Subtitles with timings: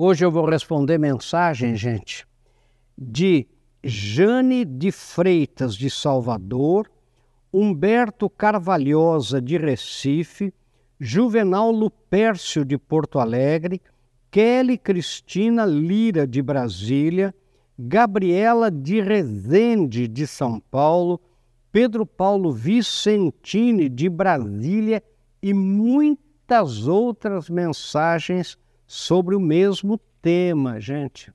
[0.00, 2.24] Hoje eu vou responder mensagem, gente,
[2.96, 3.48] de
[3.82, 6.88] Jane de Freitas, de Salvador,
[7.52, 10.54] Humberto Carvalhosa, de Recife,
[11.00, 13.82] Juvenal Lupércio, de Porto Alegre,
[14.30, 17.34] Kelly Cristina Lira, de Brasília,
[17.76, 21.20] Gabriela de Rezende, de São Paulo,
[21.72, 25.02] Pedro Paulo Vicentini, de Brasília
[25.42, 28.56] e muitas outras mensagens
[28.88, 31.30] sobre o mesmo tema, gente.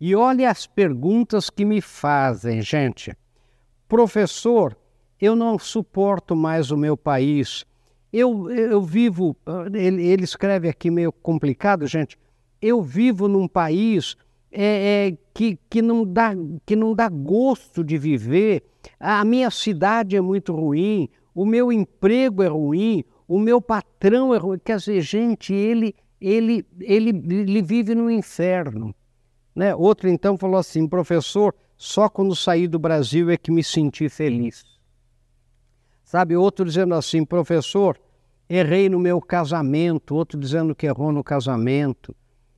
[0.00, 3.14] E olhe as perguntas que me fazem, gente.
[3.86, 4.74] Professor,
[5.20, 7.66] eu não suporto mais o meu país.
[8.10, 9.36] Eu, eu vivo,
[9.74, 12.18] ele, ele escreve aqui meio complicado, gente.
[12.62, 14.16] Eu vivo num país
[14.50, 16.32] é, é, que, que, não dá,
[16.64, 18.64] que não dá gosto de viver.
[18.98, 24.38] A minha cidade é muito ruim, o meu emprego é ruim, o meu patrão é
[24.38, 24.58] ruim.
[24.64, 28.94] Quer dizer, gente, ele, ele, ele, ele vive no inferno.
[29.54, 29.74] Né?
[29.74, 34.64] Outro então falou assim: professor, só quando saí do Brasil é que me senti feliz.
[36.04, 37.98] Sabe, outro dizendo assim: professor,
[38.48, 40.14] errei no meu casamento.
[40.14, 42.14] Outro dizendo que errou no casamento.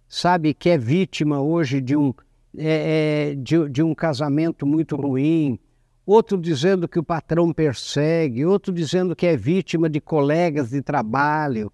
[0.08, 2.12] Sabe, que é vítima hoje de um,
[2.56, 5.58] é, é, de, de um casamento muito ruim.
[6.04, 8.44] Outro dizendo que o patrão persegue.
[8.44, 11.72] Outro dizendo que é vítima de colegas de trabalho.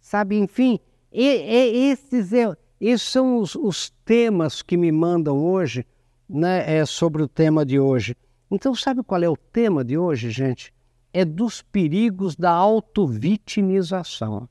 [0.00, 0.80] Sabe, enfim,
[1.12, 5.86] e, e, esses, é, esses são os, os, temas que me mandam hoje,
[6.28, 8.16] né, é, sobre o tema de hoje.
[8.50, 10.72] Então, sabe qual é o tema de hoje, gente?
[11.12, 14.48] É dos perigos da autovitimização.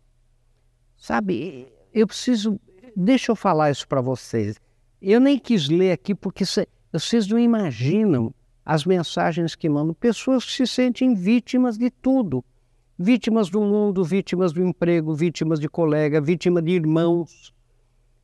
[0.95, 2.59] Sabe, eu preciso.
[2.95, 4.57] Deixa eu falar isso para vocês.
[5.01, 6.43] Eu nem quis ler aqui porque
[6.91, 8.31] vocês não imaginam
[8.63, 9.95] as mensagens que mandam.
[9.95, 12.45] Pessoas que se sentem vítimas de tudo
[13.01, 17.51] vítimas do mundo, vítimas do emprego, vítimas de colega, vítima de irmãos.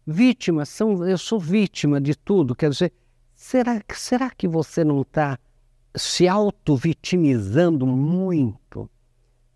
[0.06, 2.56] Vítimas, são, eu sou vítima de tudo.
[2.56, 2.94] Quer dizer,
[3.34, 5.40] será, será que você não está
[5.96, 8.90] se auto-vitimizando muito?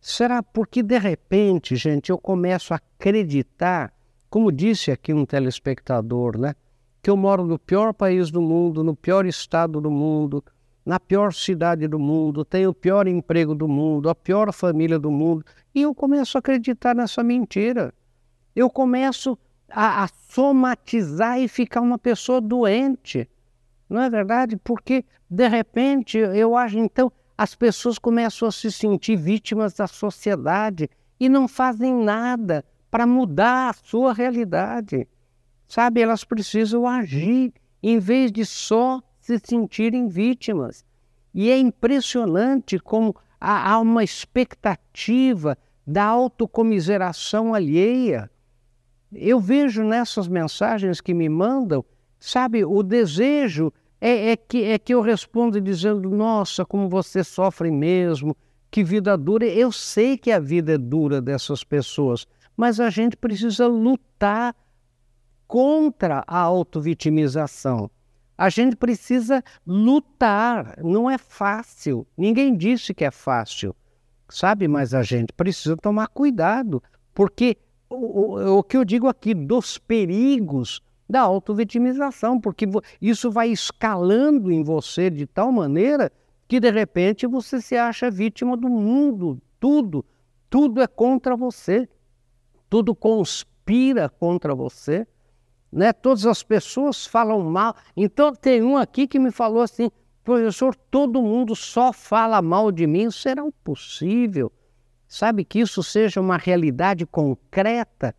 [0.02, 3.94] Será porque de repente, gente, eu começo a acreditar,
[4.30, 6.56] como disse aqui um telespectador, né?
[7.04, 10.44] Que eu moro no pior país do mundo, no pior estado do mundo,
[10.86, 15.12] na pior cidade do mundo, tenho o pior emprego do mundo, a pior família do
[15.12, 17.94] mundo, e eu começo a acreditar nessa mentira.
[18.56, 19.38] Eu começo
[19.70, 23.30] a, a somatizar e ficar uma pessoa doente.
[23.90, 24.58] Não é verdade?
[24.58, 30.90] Porque, de repente, eu acho, então, as pessoas começam a se sentir vítimas da sociedade
[31.20, 35.08] e não fazem nada para mudar a sua realidade.
[35.68, 40.84] Sabe, elas precisam agir em vez de só se sentirem vítimas.
[41.34, 48.30] E é impressionante como há, há uma expectativa da autocomiseração alheia.
[49.14, 51.86] Eu vejo nessas mensagens que me mandam,
[52.20, 57.70] sabe, o desejo é, é, que, é que eu respondo dizendo: Nossa, como você sofre
[57.70, 58.36] mesmo,
[58.72, 59.46] que vida dura.
[59.46, 62.26] Eu sei que a vida é dura dessas pessoas,
[62.58, 64.56] mas a gente precisa lutar
[65.48, 67.92] contra a autovitimização.
[68.42, 72.08] A gente precisa lutar, não é fácil.
[72.18, 73.76] Ninguém disse que é fácil,
[74.28, 74.68] sabe?
[74.68, 76.82] Mas a gente precisa tomar cuidado,
[77.14, 77.56] porque
[77.88, 82.68] o, o, o que eu digo aqui dos perigos da autovitimização, porque
[83.00, 86.12] isso vai escalando em você de tal maneira
[86.48, 90.04] que de repente você se acha vítima do mundo, tudo,
[90.50, 91.88] tudo é contra você,
[92.68, 95.06] tudo conspira contra você
[95.72, 95.94] né?
[95.94, 97.76] Todas as pessoas falam mal.
[97.96, 99.90] Então tem um aqui que me falou assim,
[100.24, 103.10] professor, todo mundo só fala mal de mim.
[103.10, 104.52] Será possível?
[105.08, 108.16] Sabe que isso seja uma realidade concreta?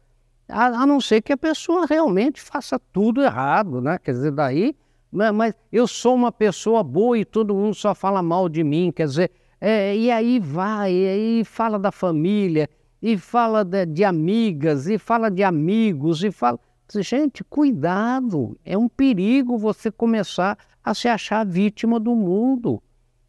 [0.48, 3.98] A, a, não ser que a pessoa realmente faça tudo errado, né?
[3.98, 4.76] Quer dizer, daí,
[5.10, 8.92] mas, mas eu sou uma pessoa boa e todo mundo só fala mal de mim,
[8.94, 9.30] quer dizer,
[9.60, 12.68] é, e aí vai, e aí fala da família,
[13.00, 16.58] e fala de, de amigas, e fala de amigos, e fala.
[17.00, 22.82] Gente, cuidado, é um perigo você começar a se achar vítima do mundo.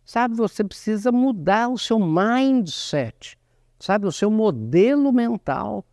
[0.04, 3.38] Sabe, você precisa mudar o seu mindset,
[3.80, 5.86] sabe, o seu modelo mental.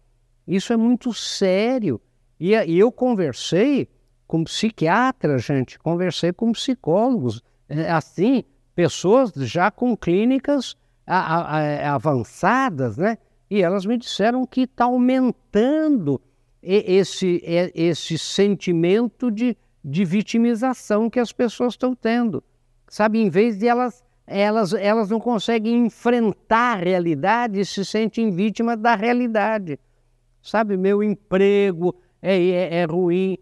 [0.47, 2.01] Isso é muito sério.
[2.39, 3.89] E, e eu conversei
[4.27, 8.45] com psiquiatras, gente, conversei com psicólogos, é, assim,
[8.75, 10.77] pessoas já com clínicas
[11.07, 13.19] a, a, a, avançadas, né?
[13.49, 16.21] E elas me disseram que está aumentando
[16.63, 17.43] esse,
[17.75, 22.43] esse sentimento de, de vitimização que as pessoas estão tendo.
[22.89, 28.31] Sabe, em vez de elas, elas, elas não conseguem enfrentar a realidade e se sentem
[28.31, 29.79] vítimas da realidade.
[30.43, 33.39] Sabe, meu emprego, é, é, é ruim.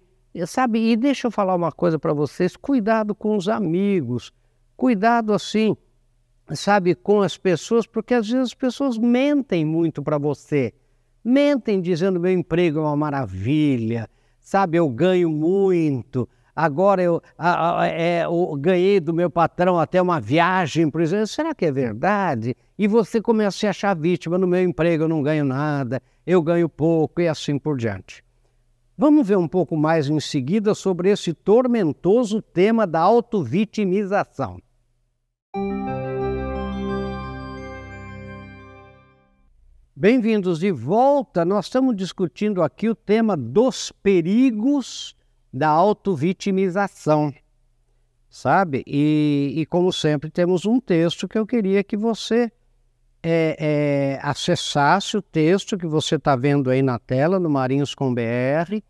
[0.47, 4.33] Sabe, e deixa eu falar uma coisa para vocês: cuidado com os amigos,
[4.77, 5.77] cuidado assim,
[6.55, 10.73] sabe, com as pessoas, porque às vezes as pessoas mentem muito para você.
[11.29, 14.09] Mentem dizendo meu emprego é uma maravilha,
[14.41, 16.27] sabe, eu ganho muito,
[16.57, 21.27] agora eu, a, a, é, eu, ganhei do meu patrão até uma viagem, por exemplo.
[21.27, 22.57] Será que é verdade?
[22.79, 26.41] E você começa a se achar vítima, no meu emprego eu não ganho nada, eu
[26.41, 28.25] ganho pouco e assim por diante.
[28.97, 34.59] Vamos ver um pouco mais em seguida sobre esse tormentoso tema da autovitimização.
[40.01, 41.45] Bem-vindos de volta.
[41.45, 45.17] Nós estamos discutindo aqui o tema dos perigos
[45.53, 47.35] da autovitimização,
[48.31, 48.85] sabe?
[48.87, 52.49] E, e como sempre, temos um texto que eu queria que você
[53.21, 58.15] é, é, acessasse o texto que você está vendo aí na tela, no Marinhos com
[58.15, 58.81] BR,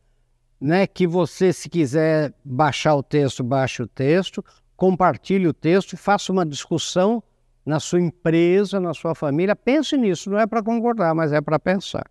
[0.60, 0.86] né?
[0.86, 4.44] Que você, se quiser baixar o texto, baixe o texto,
[4.76, 7.22] compartilhe o texto e faça uma discussão
[7.68, 9.54] na sua empresa, na sua família.
[9.54, 12.10] Pense nisso, não é para concordar, mas é para pensar.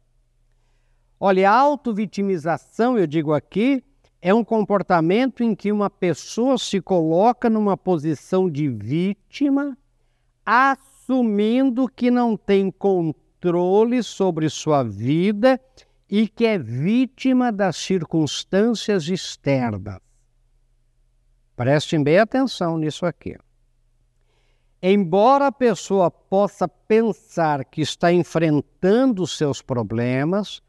[1.20, 3.84] Olha, a autovitimização, eu digo aqui,
[4.22, 9.76] é um comportamento em que uma pessoa se coloca numa posição de vítima,
[10.46, 15.60] assumindo que não tem controle sobre sua vida
[16.08, 19.98] e que é vítima das circunstâncias externas.
[21.56, 23.36] Prestem bem atenção nisso aqui.
[24.82, 30.62] Embora a pessoa possa pensar que está enfrentando seus problemas,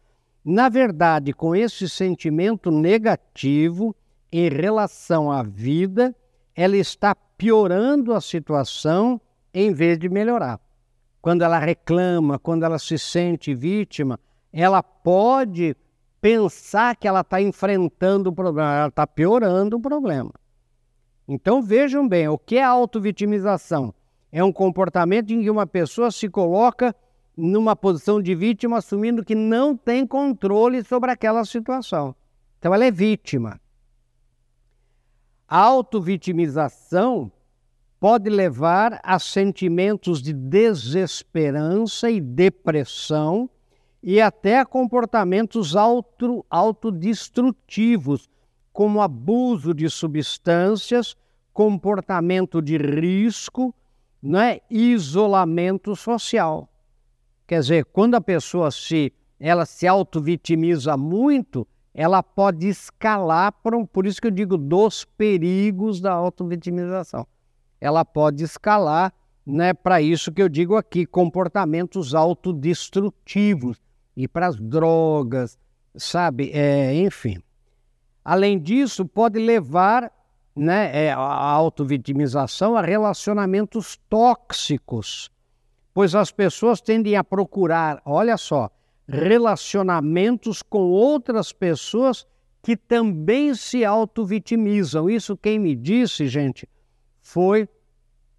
[0.43, 3.95] na verdade, com esse sentimento negativo
[4.33, 6.17] em relação à vida,
[6.55, 9.21] ela está piorando a situação
[9.53, 10.59] em vez de melhorar.
[11.21, 14.19] Quando ela reclama, quando ela se sente vítima,
[14.51, 15.77] ela pode
[16.21, 20.33] pensar que ela está enfrentando o problema, ela está piorando o problema.
[21.29, 23.95] Então vejam bem, o que é autovitimização?
[24.33, 26.97] É um comportamento em que uma pessoa se coloca
[27.37, 32.17] numa posição de vítima, assumindo que não tem controle sobre aquela situação.
[32.59, 33.61] Então ela é vítima.
[35.47, 37.31] A autovitimização
[38.01, 43.51] pode levar a sentimentos de desesperança e depressão
[44.03, 48.29] e até a comportamentos auto, autodestrutivos,
[48.79, 51.17] como abuso de substâncias,
[51.53, 53.75] comportamento de risco,
[54.23, 54.61] né?
[54.71, 56.69] isolamento social.
[57.45, 63.85] Quer dizer, quando a pessoa se ela se auto-vitimiza muito, ela pode escalar, por, um,
[63.85, 67.27] por isso que eu digo dos perigos da auto-vitimização.
[67.81, 69.13] Ela pode escalar
[69.45, 73.83] né, para isso que eu digo aqui, comportamentos autodestrutivos,
[74.17, 75.59] e para as drogas,
[75.97, 76.53] sabe?
[76.53, 77.43] É, enfim.
[78.29, 80.13] Além disso, pode levar
[80.55, 85.31] né, é, a autovitimização a relacionamentos tóxicos,
[85.95, 88.71] pois as pessoas tendem a procurar, olha só,
[89.09, 92.27] relacionamentos com outras pessoas
[92.63, 95.09] que também se autovitimizam.
[95.09, 96.69] Isso quem me disse, gente,
[97.23, 97.67] foi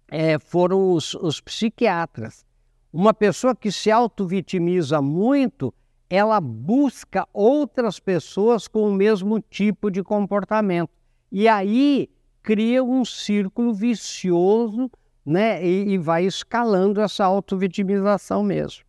[0.06, 2.46] é, foram os, os psiquiatras.
[2.92, 5.74] Uma pessoa que se autovitimiza muito,
[6.10, 10.90] ela busca outras pessoas com o mesmo tipo de comportamento.
[11.30, 12.10] E aí
[12.42, 14.90] cria um círculo vicioso
[15.24, 15.64] né?
[15.64, 18.84] e, e vai escalando essa autovitimização mesmo.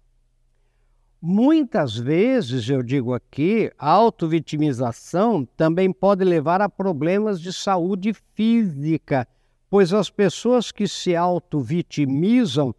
[1.21, 9.27] Muitas vezes, eu digo aqui, a autovitimização também pode levar a problemas de saúde física,
[9.69, 12.73] pois as pessoas que se autovitimizam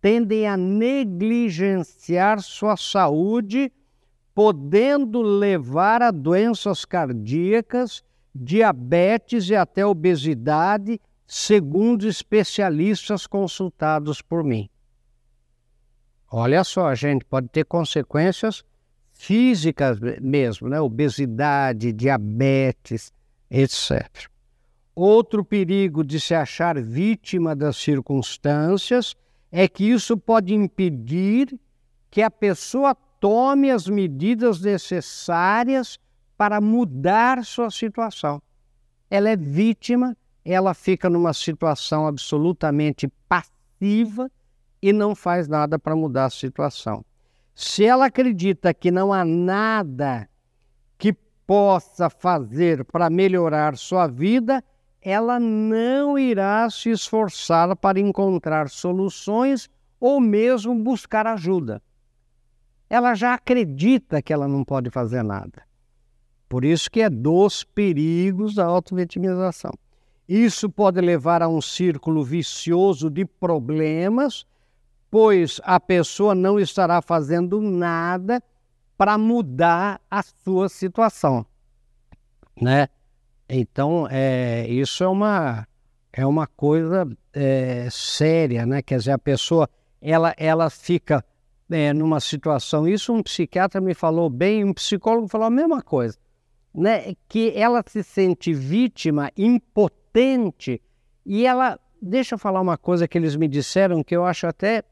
[0.00, 3.72] tendem a negligenciar sua saúde,
[4.34, 8.02] podendo levar a doenças cardíacas,
[8.34, 14.68] diabetes e até obesidade, segundo especialistas consultados por mim.
[16.30, 18.64] Olha só, gente, pode ter consequências
[19.12, 20.80] físicas mesmo, né?
[20.80, 23.12] Obesidade, diabetes,
[23.48, 24.28] etc.
[24.96, 29.14] Outro perigo de se achar vítima das circunstâncias
[29.50, 31.56] é que isso pode impedir
[32.10, 35.98] que a pessoa tome as medidas necessárias
[36.36, 38.42] para mudar sua situação.
[39.10, 40.14] Ela é vítima,
[40.44, 44.30] ela fica numa situação absolutamente passiva
[44.82, 47.02] e não faz nada para mudar a situação.
[47.54, 50.28] Se ela acredita que não há nada
[50.98, 51.16] que
[51.46, 54.62] possa fazer para melhorar sua vida,
[55.00, 61.80] ela não irá se esforçar para encontrar soluções ou mesmo buscar ajuda.
[62.94, 65.64] Ela já acredita que ela não pode fazer nada.
[66.48, 69.72] Por isso que é dos perigos da autovitimização.
[70.28, 74.46] Isso pode levar a um círculo vicioso de problemas,
[75.10, 78.40] pois a pessoa não estará fazendo nada
[78.96, 81.44] para mudar a sua situação,
[82.62, 82.86] né?
[83.48, 85.66] Então, é, isso é uma,
[86.12, 88.82] é uma coisa é, séria, né?
[88.82, 89.68] Quer dizer, a pessoa,
[90.00, 91.24] ela, ela fica
[91.70, 96.18] é, numa situação, isso um psiquiatra me falou bem, um psicólogo falou a mesma coisa,
[96.74, 97.14] né?
[97.28, 100.80] Que ela se sente vítima, impotente,
[101.24, 104.82] e ela, deixa eu falar uma coisa que eles me disseram que eu acho até,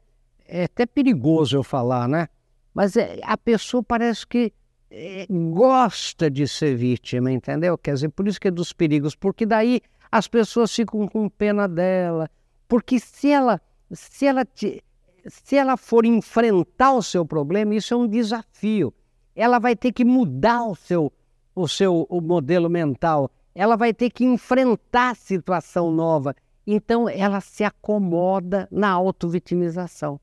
[0.47, 2.27] é até perigoso eu falar, né?
[2.73, 4.51] Mas é, a pessoa parece que
[4.89, 7.77] é, gosta de ser vítima, entendeu?
[7.77, 11.67] Quer dizer, por isso que é dos perigos, porque daí as pessoas ficam com pena
[11.67, 12.29] dela,
[12.67, 13.61] porque se ela,
[13.91, 14.83] se ela, te,
[15.27, 18.93] se ela for enfrentar o seu problema, isso é um desafio.
[19.35, 21.11] Ela vai ter que mudar o seu,
[21.55, 26.35] o seu o modelo mental, ela vai ter que enfrentar situação nova.
[26.65, 30.19] Então, ela se acomoda na autovitimização.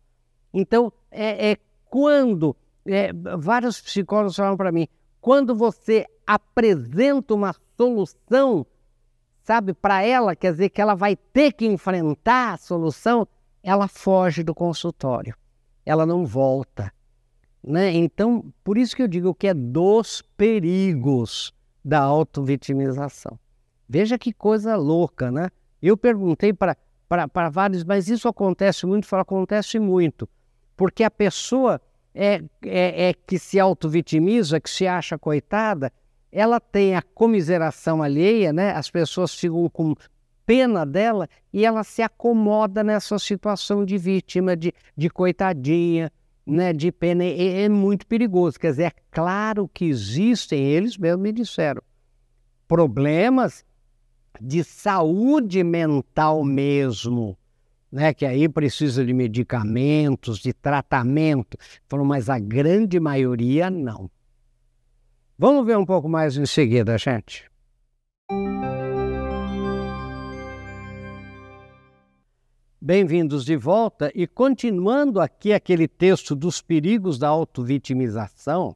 [0.53, 4.89] Então, é, é quando, é, vários psicólogos falam para mim,
[5.21, 8.67] quando você apresenta uma solução,
[9.43, 13.27] sabe, para ela, quer dizer que ela vai ter que enfrentar a solução,
[13.63, 15.35] ela foge do consultório,
[15.85, 16.93] ela não volta.
[17.63, 17.93] Né?
[17.93, 21.53] Então, por isso que eu digo que é dos perigos
[21.85, 23.39] da autovitimização.
[23.89, 25.51] Veja que coisa louca, né?
[25.83, 29.07] Eu perguntei para vários, mas isso acontece muito?
[29.07, 30.29] Fala, acontece muito
[30.81, 31.79] porque a pessoa
[32.15, 35.93] é, é, é que se autovitimiza, que se acha coitada,
[36.33, 38.73] ela tem a comiseração alheia, né?
[38.73, 39.95] as pessoas ficam com
[40.51, 46.11] pena dela e ela se acomoda nessa situação de vítima, de, de coitadinha,
[46.45, 46.73] né?
[46.73, 47.23] de pena.
[47.23, 48.59] É, é muito perigoso.
[48.59, 51.81] Quer dizer, é claro que existem, eles mesmos me disseram,
[52.67, 53.65] problemas
[54.41, 57.39] de saúde mental mesmo,
[57.93, 61.57] né, que aí precisa de medicamentos, de tratamento.
[61.89, 64.11] Falou, mas a grande maioria não.
[65.39, 67.49] Vamos ver um pouco mais em seguida, gente.
[72.81, 78.75] Bem-vindos de volta e continuando aqui aquele texto dos perigos da autovitimização,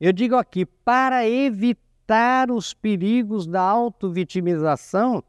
[0.00, 5.24] eu digo aqui, para evitar os perigos da autovitimização,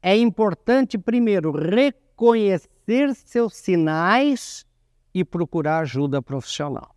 [0.00, 4.66] é importante primeiro reconhecer conhecer seus sinais
[5.12, 6.94] e procurar ajuda profissional.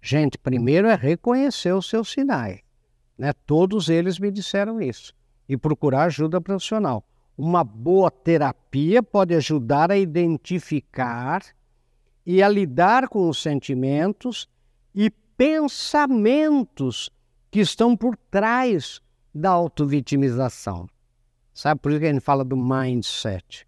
[0.00, 2.60] Gente, primeiro é reconhecer os seus sinais.
[3.16, 3.32] Né?
[3.46, 5.14] Todos eles me disseram isso.
[5.48, 7.04] E procurar ajuda profissional.
[7.36, 11.42] Uma boa terapia pode ajudar a identificar
[12.24, 14.48] e a lidar com os sentimentos
[14.94, 17.10] e pensamentos
[17.50, 19.00] que estão por trás
[19.34, 20.88] da autovitimização.
[21.52, 23.66] Sabe por isso que a gente fala do mindset?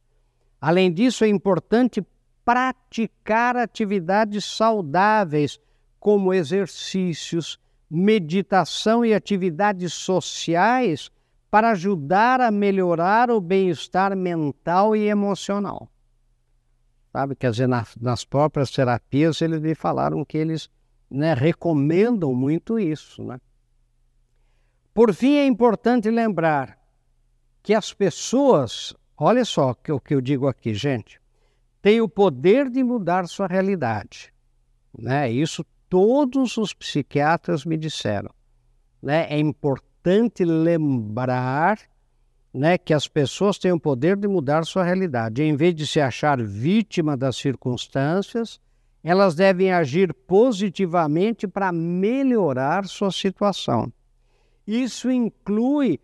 [0.60, 2.04] Além disso, é importante
[2.44, 5.60] praticar atividades saudáveis,
[5.98, 7.58] como exercícios,
[7.90, 11.10] meditação e atividades sociais,
[11.56, 15.90] para ajudar a melhorar o bem-estar mental e emocional.
[17.10, 20.68] Sabe, quer dizer, nas, nas próprias terapias eles me falaram que eles
[21.10, 23.24] né, recomendam muito isso.
[23.24, 23.40] Né?
[24.92, 26.78] Por fim, é importante lembrar
[27.62, 31.18] que as pessoas Olha só o que eu digo aqui, gente.
[31.80, 34.30] Tem o poder de mudar sua realidade.
[34.92, 35.32] Né?
[35.32, 38.28] Isso todos os psiquiatras me disseram.
[39.02, 39.26] Né?
[39.30, 39.95] É importante
[40.44, 41.78] lembrar
[42.52, 45.42] né, que as pessoas têm o poder de mudar sua realidade.
[45.42, 48.58] Em vez de se achar vítima das circunstâncias,
[49.04, 53.92] elas devem agir positivamente para melhorar sua situação.
[54.66, 56.00] Isso inclui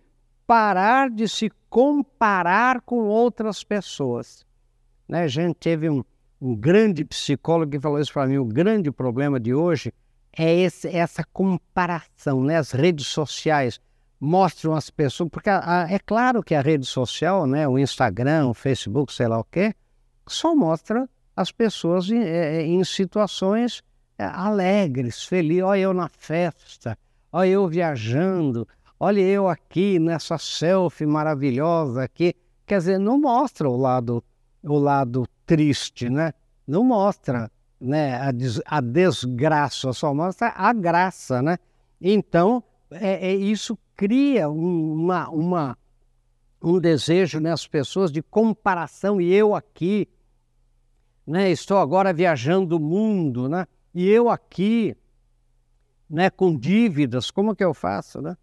[0.46, 4.46] parar de se comparar com outras pessoas.
[5.08, 5.22] Né?
[5.22, 6.04] A gente teve um,
[6.40, 9.92] um grande psicólogo que falou isso para mim: o grande problema de hoje
[10.36, 12.44] é esse, essa comparação.
[12.44, 12.56] Né?
[12.56, 13.80] As redes sociais
[14.24, 18.46] mostram as pessoas, porque a, a, é claro que a rede social, né, o Instagram,
[18.46, 19.74] o Facebook, sei lá o quê,
[20.28, 23.82] só mostra as pessoas em, é, é, em situações
[24.16, 25.64] é, alegres, felizes.
[25.64, 26.96] Olha eu na festa,
[27.32, 28.68] olha eu viajando,
[29.00, 32.32] olha eu aqui nessa selfie maravilhosa aqui.
[32.64, 34.22] Quer dizer, não mostra o lado,
[34.62, 36.32] o lado triste, né?
[36.64, 37.50] Não mostra
[37.80, 41.58] né, a, des, a desgraça, só mostra a graça, né?
[42.00, 42.62] Então,
[42.92, 45.78] é, é isso cria uma, uma,
[46.62, 50.08] um desejo nas pessoas de comparação, e eu aqui,
[51.26, 53.66] né, estou agora viajando o mundo, né?
[53.94, 54.96] E eu aqui,
[56.08, 58.36] né, com dívidas, como que eu faço, né?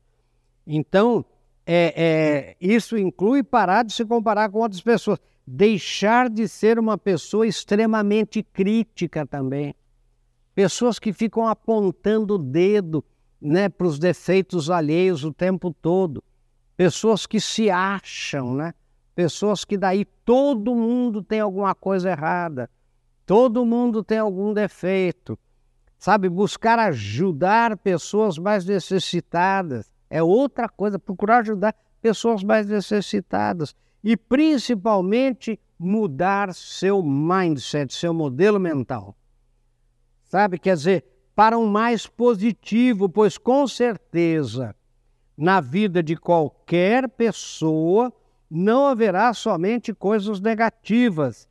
[0.65, 1.25] Então,
[1.65, 6.97] é, é, isso inclui parar de se comparar com outras pessoas, deixar de ser uma
[6.97, 9.75] pessoa extremamente crítica também.
[10.53, 13.03] Pessoas que ficam apontando o dedo
[13.41, 16.23] né, para os defeitos alheios o tempo todo.
[16.75, 18.73] Pessoas que se acham, né?
[19.15, 22.69] Pessoas que daí todo mundo tem alguma coisa errada,
[23.25, 25.37] todo mundo tem algum defeito
[25.99, 26.29] sabe?
[26.29, 35.59] Buscar ajudar pessoas mais necessitadas é outra coisa, procurar ajudar pessoas mais necessitadas e principalmente
[35.77, 39.15] mudar seu mindset, seu modelo mental.
[40.23, 40.57] Sabe?
[40.57, 41.05] Quer dizer,
[41.39, 44.75] para um mais positivo, pois com certeza
[45.37, 48.11] na vida de qualquer pessoa
[48.51, 51.47] não haverá somente coisas negativas,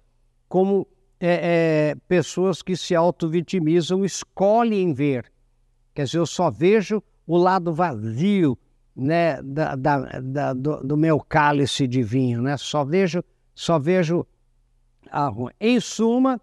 [0.47, 0.87] como
[1.19, 5.33] é, é, pessoas que se auto-vitimizam escolhem ver.
[5.95, 8.59] Quer dizer, eu só vejo o lado vazio
[8.95, 12.59] né, da, da, da do, do, meu cálice de vinho, né?
[12.59, 14.27] só vejo, só vejo
[15.11, 15.55] a ruim.
[15.59, 16.39] Em suma,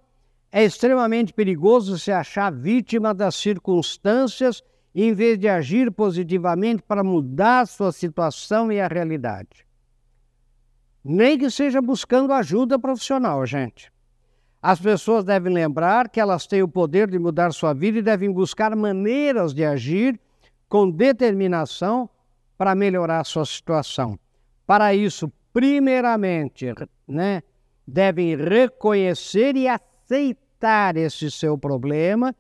[0.57, 4.63] é extremamente perigoso se achar vítima das circunstâncias
[4.95, 9.67] em vez de agir positivamente para mudar sua situação e a realidade.
[11.03, 13.91] Nem que seja buscando ajuda profissional, gente.
[14.61, 18.31] As pessoas devem lembrar que elas têm o poder de mudar sua vida e devem
[18.31, 20.17] buscar maneiras de agir
[20.69, 22.09] com determinação
[22.57, 24.17] para melhorar sua situação.
[24.65, 26.73] Para isso, primeiramente,
[27.05, 27.43] né,
[27.85, 30.44] devem reconhecer e aceitar
[30.95, 32.35] esse seu problema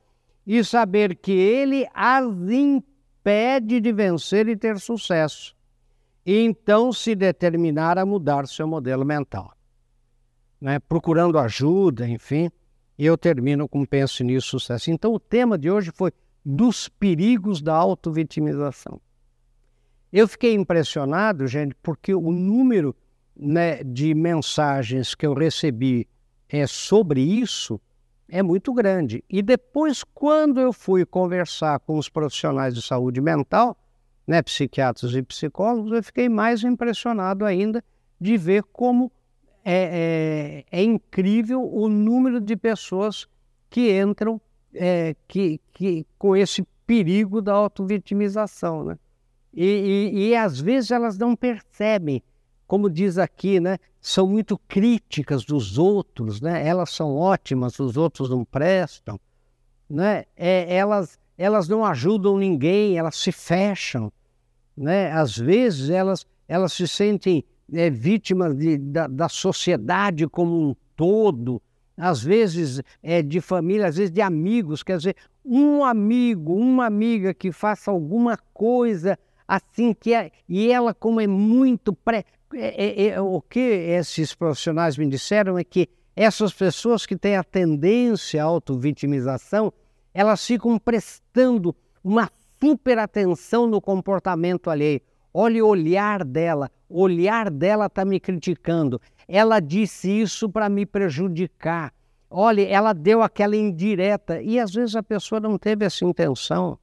[0.45, 5.55] e saber que ele as impede de vencer e ter sucesso.
[6.25, 9.55] E então se determinar a mudar seu modelo mental
[10.65, 12.49] né, procurando ajuda, enfim.
[12.97, 14.89] E eu termino com Pense Nisso Sucesso.
[14.89, 16.11] Então, o tema de hoje foi
[16.43, 18.99] dos perigos da autovitimização.
[20.11, 22.95] Eu fiquei impressionado, gente, porque o número
[23.35, 26.07] né, de mensagens que eu recebi
[26.47, 27.79] é, sobre isso
[28.29, 29.23] é muito grande.
[29.29, 33.77] E depois, quando eu fui conversar com os profissionais de saúde mental,
[34.27, 37.83] né, psiquiatras e psicólogos, eu fiquei mais impressionado ainda
[38.19, 39.11] de ver como
[39.63, 43.27] é, é, é incrível o número de pessoas
[43.69, 44.39] que entram
[44.73, 48.83] é, que, que, com esse perigo da autovitimização.
[48.83, 48.97] Né?
[49.53, 52.21] E, e, e, às vezes elas não percebem,
[52.67, 53.77] como diz aqui, né?
[54.01, 56.65] são muito críticas dos outros, né?
[56.65, 59.19] elas são ótimas, os outros não prestam.
[59.89, 60.25] Né?
[60.35, 64.11] É, elas, elas não ajudam ninguém, elas se fecham.
[64.77, 65.11] Né?
[65.11, 71.61] Às vezes elas, elas se sentem é, vítimas de, da, da sociedade como um todo,
[71.97, 74.83] às vezes é, de família, às vezes de amigos.
[74.83, 80.93] Quer dizer, um amigo, uma amiga que faça alguma coisa assim, que é, e ela,
[80.93, 82.25] como é muito pré.
[82.53, 87.35] É, é, é, o que esses profissionais me disseram é que essas pessoas que têm
[87.35, 89.73] a tendência à auto-vitimização,
[90.13, 92.29] elas ficam prestando uma
[92.59, 95.01] super atenção no comportamento alheio.
[95.33, 99.01] Olha o olhar dela, o olhar dela está me criticando.
[99.27, 101.93] Ela disse isso para me prejudicar.
[102.29, 104.41] Olha, ela deu aquela indireta.
[104.41, 106.79] E às vezes a pessoa não teve essa intenção,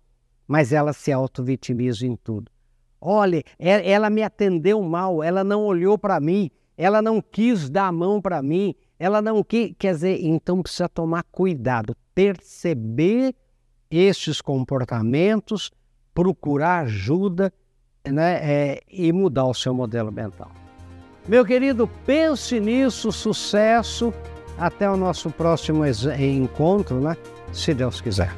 [0.47, 2.51] mas ela se auto-vitimiza em tudo.
[3.05, 7.93] Olha, ela me atendeu mal, ela não olhou para mim, ela não quis dar a
[7.93, 9.75] mão para mim, ela não quis.
[9.77, 13.35] Quer dizer, então precisa tomar cuidado, perceber
[13.91, 15.73] esses comportamentos,
[16.15, 17.53] procurar ajuda
[18.09, 20.53] né, é, e mudar o seu modelo mental.
[21.27, 24.15] Meu querido, pense nisso, sucesso.
[24.57, 27.17] Até o nosso próximo encontro, né?
[27.53, 28.33] Se Deus quiser.